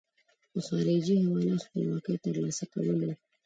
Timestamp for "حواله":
1.23-1.55